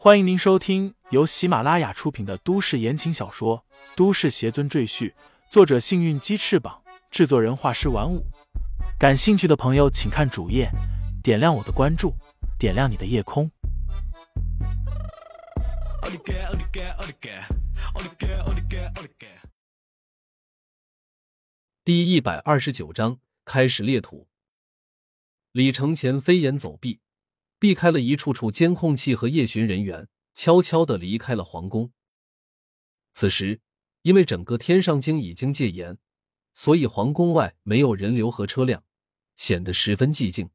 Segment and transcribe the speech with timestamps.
[0.00, 3.64] 欢迎您收听由喜马拉雅出品的都市言情小说
[3.96, 5.10] 《都市邪尊赘婿》，
[5.50, 8.24] 作者：幸运鸡翅膀，制作人：画师玩五。
[8.96, 10.70] 感兴趣的朋友，请看主页，
[11.20, 12.14] 点亮我的关注，
[12.60, 13.50] 点亮你的夜空。
[21.82, 24.28] 第一百二十九章开始猎土。
[25.50, 27.00] 李承前飞檐走壁。
[27.58, 31.92] 避开了一处处监控器和夜巡人员，悄悄的离开了皇宫。
[33.12, 33.60] 此时，
[34.02, 35.98] 因为整个天上京已经戒严，
[36.54, 38.84] 所以皇宫外没有人流和车辆，
[39.34, 40.50] 显得十分寂静。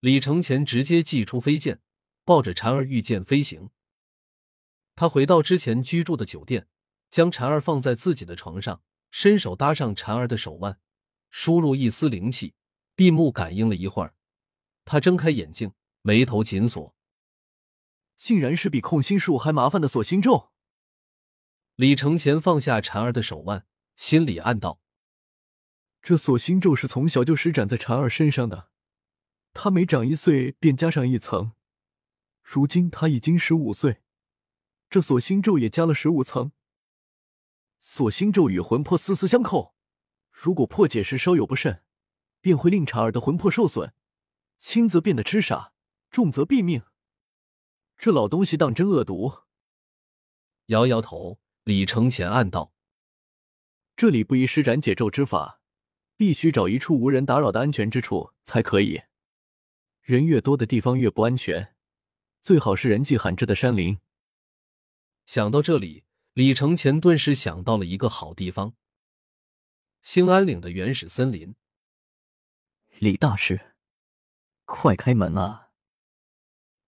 [0.00, 1.80] 李承前直接祭出飞剑，
[2.24, 3.68] 抱着婵儿御剑飞行。
[4.94, 6.66] 他回到之前居住的酒店，
[7.10, 10.78] 将婵儿放在自己的床上，伸手搭上婵儿的手腕，
[11.28, 12.54] 输入一丝灵气，
[12.94, 14.14] 闭目感应了一会儿，
[14.86, 15.72] 他睁开眼睛。
[16.06, 16.94] 眉头紧锁，
[18.14, 20.52] 竟然是比控心术还麻烦的锁心咒。
[21.74, 24.80] 李承前放下婵儿的手腕，心里暗道：
[26.00, 28.70] 这锁心咒是从小就施展在婵儿身上的，
[29.52, 31.54] 她每长一岁便加上一层，
[32.40, 34.00] 如今她已经十五岁，
[34.88, 36.52] 这锁心咒也加了十五层。
[37.80, 39.74] 锁心咒与魂魄丝丝相扣，
[40.30, 41.82] 如果破解时稍有不慎，
[42.40, 43.92] 便会令婵儿的魂魄受损，
[44.60, 45.72] 轻则变得痴傻。
[46.16, 46.82] 重则毙命。
[47.98, 49.42] 这老东西当真恶毒。
[50.68, 52.72] 摇摇头，李承前暗道
[53.94, 55.60] ：“这里不宜施展解咒之法，
[56.16, 59.02] 必须找一处无人打扰的安全之处才可以。
[60.00, 61.76] 人越多的地方越不安全，
[62.40, 63.98] 最好是人迹罕至的山林。”
[65.26, 68.74] 想到这里，李承前顿时想到了一个好地方——
[70.00, 71.54] 兴安岭的原始森林。
[73.00, 73.74] 李大师，
[74.64, 75.64] 快开门啊！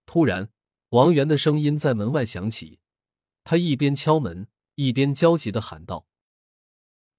[0.09, 0.49] 突然，
[0.89, 2.79] 王源的声音在门外响起。
[3.43, 6.07] 他一边敲门，一边焦急的喊道：“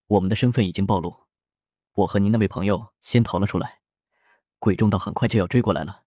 [0.08, 1.28] 我们的身份已经暴露，
[1.92, 3.82] 我和您那位朋友先逃了出来。
[4.58, 6.02] 鬼众道很快就要追过来了，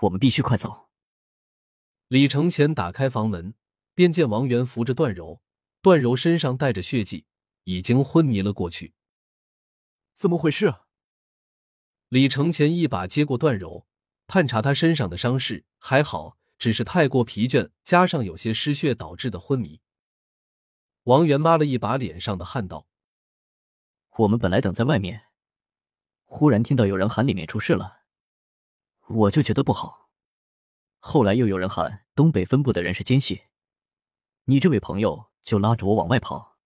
[0.00, 0.88] 我们必须快走。”
[2.08, 3.52] 李承前打开房门，
[3.94, 5.42] 便见王源扶着段柔，
[5.82, 7.26] 段柔身上带着血迹，
[7.64, 8.94] 已经昏迷了过去。
[10.14, 10.76] 怎么回事？
[12.08, 13.86] 李承前一把接过段柔。
[14.26, 19.80] 探查他身上的伤势，还好，只是太过疲倦，加上有些失血导致的昏迷。
[21.04, 22.88] 王源抹了一把脸上的汗，道
[24.18, 25.26] ：“我们本来等在外面，
[26.24, 28.00] 忽然听到有人喊里面出事了，
[29.06, 30.10] 我就觉得不好。
[30.98, 33.42] 后来又有人喊东北分部的人是奸细，
[34.46, 36.56] 你这位朋友就拉着我往外跑。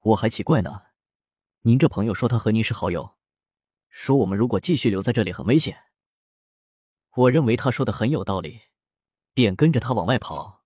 [0.00, 0.82] 我还奇怪呢，
[1.62, 3.16] 您这朋友说他和您是好友，
[3.88, 5.86] 说我们如果继续留在这里很危险。”
[7.18, 8.60] 我认为他说的很有道理，
[9.34, 10.62] 便跟着他往外跑。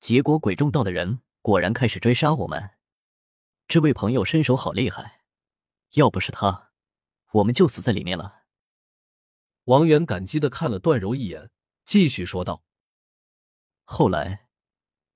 [0.00, 2.70] 结果鬼众道的人果然开始追杀我们。
[3.68, 5.20] 这位朋友身手好厉害，
[5.90, 6.72] 要不是他，
[7.30, 8.42] 我们就死在里面了。
[9.66, 11.52] 王源感激的看了段柔一眼，
[11.84, 12.64] 继续说道
[13.86, 14.48] ：“后来，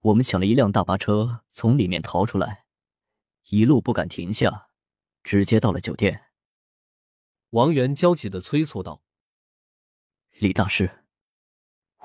[0.03, 2.67] 我们抢了一辆大巴车，从里面逃出来，
[3.49, 4.69] 一路不敢停下，
[5.25, 6.27] 直接到了酒店。”
[7.51, 9.03] 王源焦急的催促道。
[10.43, 11.05] 李大师，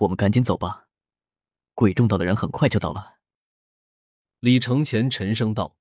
[0.02, 0.90] 我们赶紧走吧，
[1.74, 3.16] 鬼众道的人很快就到了。
[4.42, 5.76] 李承前沉声道：“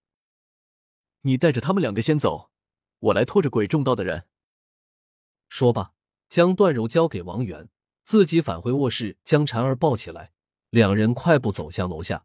[1.20, 2.50] 你带着他们两个先走，
[2.98, 4.26] 我来拖着鬼众道的人。”
[5.50, 5.92] 说罢，
[6.30, 7.68] 将段柔交给王源，
[8.02, 10.32] 自己返回卧室，将婵儿抱起来，
[10.70, 12.24] 两人快步走向楼下。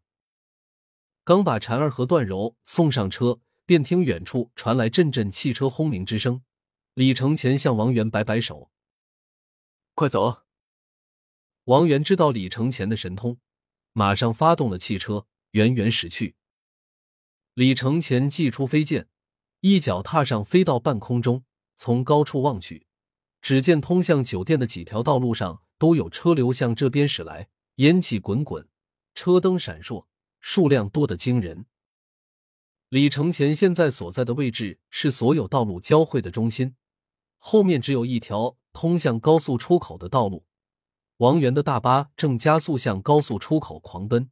[1.24, 6.42] 刚把婵儿和段柔送上车，便听远处传来阵阵汽车轰鸣之声。
[6.94, 8.70] 李承前向王源摆摆手。
[9.94, 10.44] 快走！
[11.64, 13.38] 王源知道李承前的神通，
[13.92, 16.34] 马上发动了汽车，远远驶去。
[17.52, 19.08] 李承前祭出飞剑，
[19.60, 21.44] 一脚踏上，飞到半空中。
[21.76, 22.86] 从高处望去，
[23.42, 28.66] 只见通向酒店的几条道路上都有车流向这边驶来，烟气滚滚，
[29.14, 30.06] 车灯闪烁，
[30.40, 31.66] 数量多得惊人。
[32.88, 36.76] 李承前现在所在的位置是所有道路交汇的中心，
[37.36, 38.56] 后面只有一条。
[38.72, 40.46] 通向高速出口的道路，
[41.18, 44.30] 王源的大巴正加速向高速出口狂奔。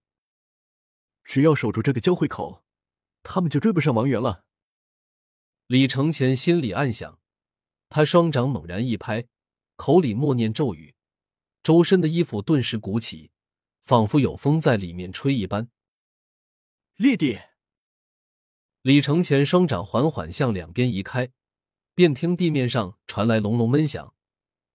[1.25, 2.65] 只要守住这个交汇口，
[3.23, 4.45] 他们就追不上王源了。
[5.67, 7.21] 李承前心里暗想，
[7.89, 9.29] 他双掌猛然一拍，
[9.77, 10.95] 口里默念咒语，
[11.63, 13.31] 周身的衣服顿时鼓起，
[13.81, 15.69] 仿佛有风在里面吹一般。
[16.97, 17.39] 烈地！
[18.83, 21.31] 李承前双掌缓缓向两边移开，
[21.95, 24.15] 便听地面上传来隆隆闷响。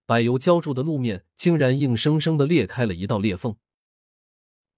[0.06, 3.56] 柏油浇筑的路面竟然硬生生的裂开了一道裂缝。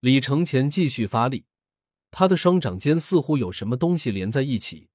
[0.00, 1.44] 李承前继续发力，
[2.10, 4.88] 他的双掌间似乎有什么东西连在一起。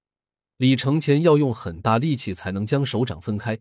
[0.58, 3.60] 李承前要用很大力气才能将手掌分开，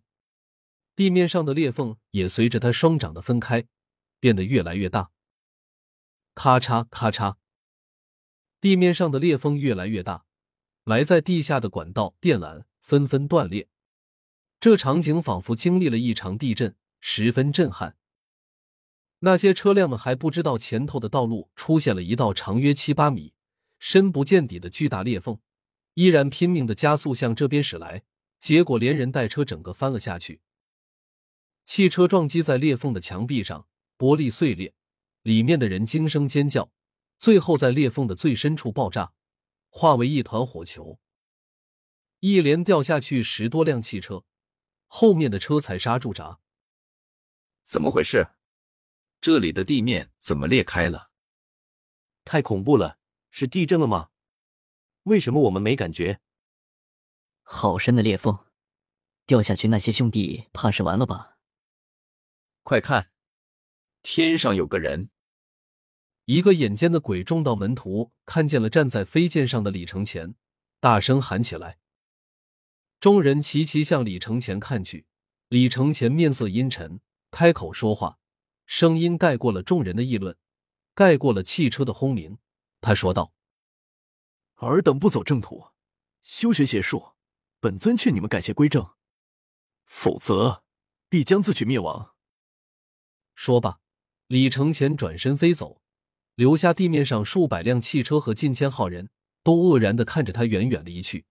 [0.95, 3.67] 地面上的裂缝也随着他双掌的分开
[4.21, 5.11] 变得越来越大。
[6.35, 7.37] 咔嚓咔嚓，
[8.61, 10.25] 地面上的裂缝越来越大，
[10.85, 13.69] 埋在地下的管道、电缆纷纷断裂。
[14.63, 17.97] 这场景仿佛经历了一场地震，十分震撼。
[19.19, 23.35] 那些车辆们还不知道前头的道路出现了一道长约七八米、
[23.81, 25.41] 深不见底的巨大裂缝，
[25.95, 28.05] 依然拼命的加速向这边驶来，
[28.39, 30.43] 结果连人带车整个翻了下去。
[31.65, 33.67] 汽车撞击在裂缝的墙壁上，
[33.99, 34.73] 玻璃碎裂，
[35.23, 36.71] 里面的人惊声尖叫，
[37.19, 39.13] 最后在裂缝的最深处爆炸，
[39.71, 41.01] 化为一团火球。
[42.21, 44.23] 一连掉下去十多辆汽车，
[44.95, 46.39] 后面的车才刹住闸。
[47.65, 48.33] 怎么回事？
[49.23, 51.11] 这里的地面怎么裂开了？
[52.27, 52.99] 太恐怖了！
[53.31, 54.11] 是地震了吗？
[55.05, 56.21] 为什么我们没感觉？
[57.43, 58.45] 好深的裂缝，
[59.25, 61.39] 掉下去那些兄弟怕是完了吧？
[62.63, 63.13] 快看，
[64.03, 65.09] 天上有个人！
[66.27, 70.35] 一个眼尖的鬼众道门徒看见了站在飞剑上的李承前，
[70.81, 71.79] 大声喊起来。
[73.03, 75.07] 众人齐齐向李承前看去，
[75.49, 77.01] 李承前面色阴沉，
[77.33, 78.21] 开口说话。
[78.65, 80.37] 声音盖过了众人的议论，
[80.95, 82.39] 盖过了汽车的轰鸣。
[82.81, 83.35] 他说道
[84.55, 85.65] ：“尔等不走正途，
[86.23, 87.15] 修学邪术，
[87.59, 88.89] 本尊劝你们改邪归正，
[89.85, 90.63] 否则
[91.09, 92.15] 必将自取灭亡。”
[93.35, 93.81] 说罢，
[94.29, 95.83] 李承前转身飞走，
[96.37, 99.11] 留下地面上数百辆汽车和近千号人
[99.43, 101.27] 都愕然的看着他远远离去。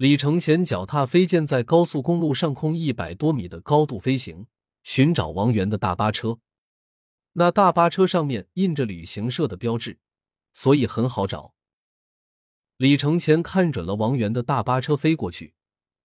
[0.00, 4.46] 李承前脚踏飞剑在高速公路上空一百多米的高度飞行。
[4.82, 6.38] 寻找王源的大巴车，
[7.34, 9.98] 那大巴车上面印着旅行社的标志，
[10.54, 11.52] 所以很好找。
[12.78, 15.52] 李承前看准了王源的大巴车飞过去，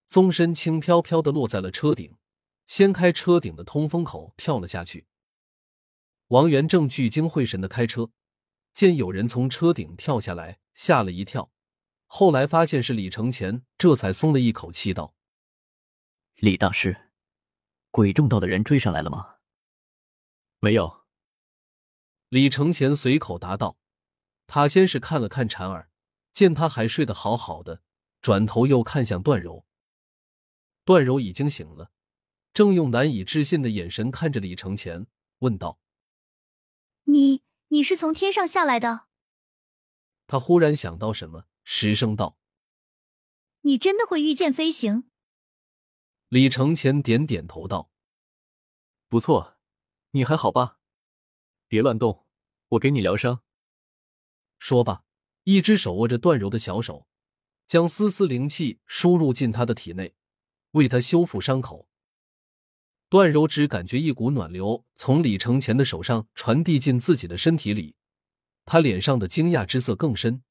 [0.07, 2.17] 纵身轻飘飘的落在了车顶，
[2.65, 5.05] 掀开车顶的通风口跳了下去。
[6.27, 8.09] 王源正聚精会神的开车，
[8.73, 11.49] 见有人从车顶跳下来，吓了一跳，
[12.17, 15.13] 后来发现是李承前，这才松了一口气，道
[16.39, 17.09] ：“李大师。”
[17.91, 19.35] 鬼众道的人追上来了吗？
[20.59, 21.03] 没有。
[22.29, 23.77] 李承前随口答道。
[24.47, 25.89] 他先是看了看婵儿，
[26.31, 27.81] 见他还睡得好好的，
[28.21, 29.65] 转头又看向段柔。
[30.85, 31.91] 段柔已经醒了，
[32.53, 35.07] 正用难以置信的眼神看着李承前，
[35.39, 35.81] 问道
[37.11, 39.07] ：“你你是从天上下来的？”
[40.27, 42.37] 他忽然想到什么，失声道
[43.61, 45.09] ：“你真的会御剑飞行？”
[46.29, 47.91] 李承前点点头道
[49.09, 49.57] ：“不错，
[50.11, 50.79] 你还好吧？
[51.67, 52.25] 别乱动，
[52.69, 53.41] 我给你疗伤。”
[54.59, 55.03] 说罢，
[55.43, 57.07] 一只手握着段柔的小手，
[57.67, 60.15] 将丝丝灵气输入进他的体内，
[60.71, 61.89] 为他修复伤口。
[63.09, 67.95] 段柔只感觉一股暖流从李承前的手上传递进自己的身体里，
[68.65, 70.44] 他脸上的惊讶之色更深。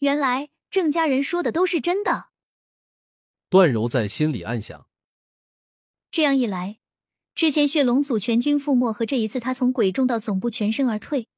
[0.00, 2.28] 原来郑家人说的都是真的。
[3.48, 4.86] 段柔在心里暗想：
[6.10, 6.78] 这样一来，
[7.34, 11.28] 之前血龙组全军覆没和这一次他从鬼众到总部全身而退，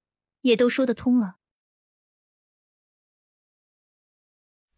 [0.43, 1.38] 也都说得通了。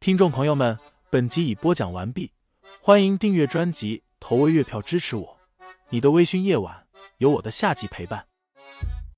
[0.00, 0.78] 听众朋友们，
[1.10, 2.32] 本集已播讲完毕，
[2.80, 5.40] 欢迎订阅专辑，投喂月票支持我。
[5.90, 6.86] 你的微醺夜晚，
[7.18, 8.28] 有我的下集陪伴。